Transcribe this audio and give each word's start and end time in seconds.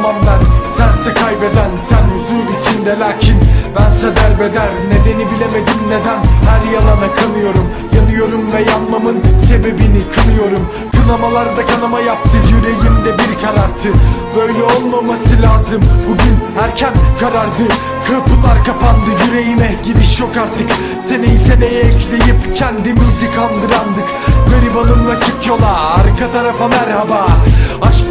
bazen 0.00 1.70
Sen 1.88 2.04
huzur 2.14 2.46
içinde. 2.58 2.98
Lakin 2.98 3.36
bense 3.76 4.16
derbeder. 4.16 4.68
Nedeni 4.88 5.30
bilemedim 5.30 5.80
neden. 5.88 6.20
Her 6.48 6.72
yalana 6.72 7.14
kanıyorum. 7.14 7.66
Yanıyorum 7.96 8.52
ve 8.52 8.70
yanmamın 8.70 9.16
sebebini 9.48 10.02
kınıyorum. 10.14 10.68
Kınamalarda 10.92 11.66
kanama 11.66 12.00
yaptı. 12.00 12.36
Yüreğimde 12.50 13.12
bir 13.18 13.46
karartı. 13.46 13.88
Böyle 14.36 14.62
olmaması 14.62 15.42
lazım. 15.42 15.82
Bugün 16.08 16.36
erken 16.64 16.94
karardı. 17.20 17.64
Kapılar 18.08 18.64
kapandı. 18.64 19.10
Yüreğime 19.26 19.74
giriş 19.84 20.20
yok 20.20 20.30
artık. 20.36 20.70
Seneyi 21.08 21.38
seneye 21.38 21.80
ekleyip 21.80 22.56
kendimizi 22.56 23.26
kandırandık. 23.36 24.08
Garibanımla 24.50 25.20
çık 25.20 25.46
yola. 25.46 25.94
Arka 25.94 26.32
tarafa 26.32 26.68
merhaba 26.68 27.26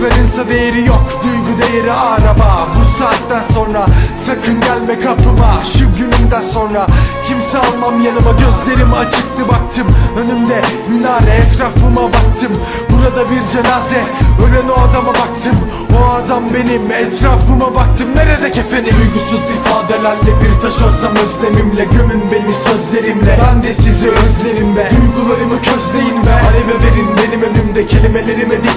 Aşklarınsa 0.02 0.50
değeri 0.50 0.88
yok 0.88 1.04
duygu 1.23 1.62
değeri 1.62 1.91
araba. 1.91 2.68
Bu 2.76 3.00
saatten 3.00 3.54
sonra 3.54 3.86
sakın 4.26 4.62
gelme 4.62 5.00
kapıma. 5.00 5.64
Şu 5.77 5.86
günümden 5.98 6.44
sonra 6.44 6.88
kimse 7.27 7.58
almam 7.58 8.02
yanıma. 8.02 8.32
Gözlerim 8.32 8.94
açıktı 8.94 9.48
baktım. 9.48 9.88
Önümde 10.18 10.62
minare 10.90 11.32
etrafıma 11.32 12.04
baktım. 12.04 12.52
Burada 12.90 13.32
bir 13.32 13.41
cenaze 13.54 14.02
ölen 14.44 14.70
o 14.70 14.74
adama 14.74 15.14
baktım. 15.14 15.55
O 15.98 16.13
adam 16.13 16.44
benim 16.54 16.91
etrafıma 16.91 17.76
baktım. 17.76 18.08
Nerede 18.16 18.52
kefeni 18.52 18.86
Duygusuz 18.86 19.44
ifadelerle 19.55 20.32
bir 20.41 20.62
taş 20.62 20.82
olsam 20.82 21.13
özlemimle. 21.24 21.86
Gömün 21.86 22.24
beni 22.32 22.54
sözlerimle. 22.66 23.40
Ben 23.44 23.63
de 23.63 23.74
sizi 23.74 24.07
özlerim 24.10 24.76
be. 24.76 24.90
Duygularımı 24.91 25.57
közleyin 25.62 26.18
ve 26.26 26.34
aleve 26.48 26.76
verin 26.84 27.10
benim 27.18 27.41
önümde. 27.49 27.85
Kelimelerime 27.85 28.55
et 28.55 28.71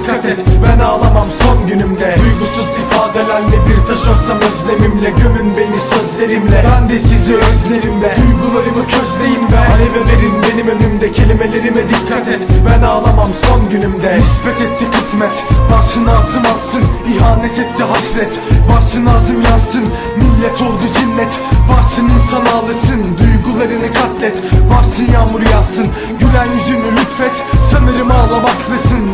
ben 1.15 1.20
ağlamam 1.20 1.31
son 1.43 1.67
günümde. 1.67 2.17
Duygusuz 2.17 2.69
ifadelerle 2.83 3.59
bir 3.67 3.79
taş 3.89 4.07
olsam 4.09 4.39
özlemimle. 4.48 5.11
Gömün 5.11 5.57
beni 5.57 5.81
sözlerimle. 5.81 6.65
Ben 6.69 6.89
de 6.89 6.98
sizi 6.98 7.34
özlerim 7.34 8.03
be 8.03 8.17
Duygularımı 8.17 8.84
közleyin 8.87 9.45
ve 9.53 9.59
aleve 9.73 10.03
verin. 10.09 10.35
Benim 10.42 10.69
önümde 10.69 11.12
Kelimelerime 11.12 11.83
dikkat 11.89 12.29
et. 12.29 12.42
Ben 12.69 12.83
ağlamam 12.83 13.31
son 13.47 13.69
günümde. 13.69 14.17
Nispet 14.19 14.61
etti 14.67 14.85
kısmet. 14.92 15.45
Varsın 15.70 16.07
ağzım 16.07 16.47
alsın. 16.53 16.85
İhanet 17.15 17.59
etti 17.59 17.83
hasret. 17.83 18.41
Varsın 18.69 19.07
ağzım 19.07 19.41
yansın. 19.41 19.85
Millet 20.17 20.62
oldu 20.62 20.85
cinnet. 20.98 21.39
Varsın 21.70 22.09
insan 22.09 22.45
ağlasın. 22.55 23.01
Duygularını 23.19 23.89
katlet. 23.98 24.37
Varsın 24.70 25.07
yağmur 25.12 25.42
yağsın. 25.53 25.87
Gülen 26.20 26.48
yüzünü 26.57 26.91
lütfet. 26.92 27.37
Sanırım 27.70 28.11
ağlamaklısın 28.11 29.14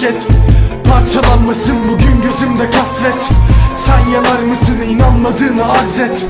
kasket 0.00 0.26
Parçalanmasın 0.88 1.76
bugün 1.88 2.22
gözümde 2.22 2.70
kasvet. 2.70 3.28
Sen 3.86 4.10
yanar 4.12 4.42
mısın 4.42 4.76
inanmadığını 4.88 5.64
arz 5.64 5.98
et 5.98 6.26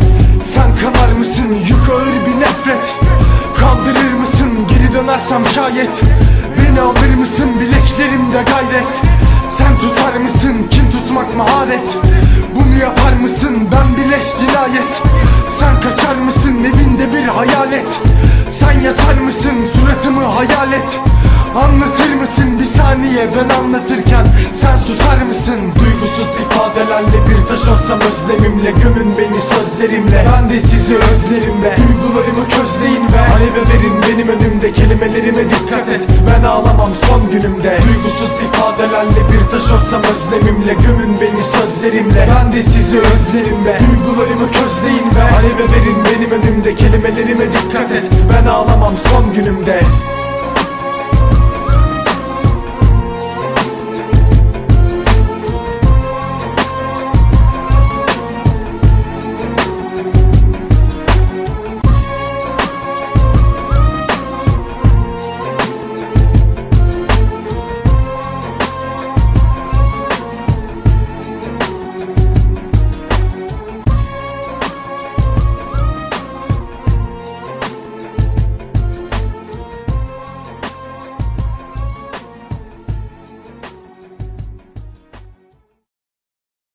Sen 0.54 0.76
kanar 0.76 1.12
mısın 1.12 1.54
yük 1.68 1.90
ağır 1.90 2.26
bir 2.26 2.40
nefret. 2.40 2.94
Kaldırır 3.56 4.12
mısın 4.12 4.50
geri 4.68 4.94
dönersem 4.94 5.46
şayet. 5.46 6.02
Beni 6.58 6.80
alır 6.80 7.14
mısın 7.18 7.60
bileklerimde 7.60 8.42
gayret. 8.42 8.92
Sen 9.58 9.78
tutar 9.78 10.14
mısın 10.14 10.68
kin 10.70 10.90
tutmak 10.90 11.36
maharet? 11.36 11.96
Bunu 12.54 12.78
yapar 12.82 13.12
mısın 13.22 13.68
ben 13.72 13.96
bileş 13.96 14.24
cinayet 14.40 15.02
Anlatır 21.64 22.14
mısın? 22.14 22.60
Bir 22.60 22.64
saniye 22.64 23.28
ben 23.36 23.54
anlatırken 23.54 24.26
Sen 24.60 24.76
susar 24.76 25.18
mısın? 25.28 25.60
Duygusuz 25.80 26.30
ifadelerle 26.42 27.18
bir 27.28 27.38
taş 27.48 27.68
olsam 27.68 27.98
özlemimle 28.08 28.70
Gömün 28.70 29.10
beni 29.18 29.40
sözlerimle. 29.52 30.24
Ben 30.32 30.50
de 30.50 30.60
sizi 30.60 30.94
özlerim 30.96 31.62
be. 31.62 31.70
Duygularımı 31.80 32.44
közleyin 32.54 33.04
ve 33.12 33.20
aleve 33.34 33.62
verin 33.70 33.96
benim 34.02 34.28
önümde 34.28 34.72
Kelimelerime 34.72 35.44
dikkat 35.50 35.88
et. 35.88 36.02
Ben 36.28 36.42
ağlamam 36.44 36.92
son 37.06 37.30
günümde. 37.30 37.78
Duygusuz 37.86 38.32
ifadelerle 38.46 39.20
bir 39.32 39.42
taş 39.50 39.66
olsam 39.76 40.02
özlemimle 40.12 40.74
Gömün 40.74 41.12
beni 41.20 41.42
sözlerimle. 41.54 42.28
Ben 42.34 42.52
de 42.52 42.62
sizi 42.62 42.98
özlerim 42.98 43.64
be. 43.66 43.78
Duygularımı 43.80 44.46
közleyin 44.58 45.06
ve 45.16 45.22
aleve 45.36 45.64
verin 45.72 45.98
benim 46.08 46.30
önümde 46.38 46.74
Kelimelerime 46.74 47.46
dikkat 47.52 47.90
et. 47.90 48.06
Ben 48.32 48.46
ağlamam 48.46 48.94
son 49.10 49.32
günümde 49.32 49.80